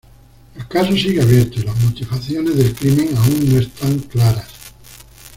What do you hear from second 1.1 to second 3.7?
abierto, y las motivaciones del crimen aún no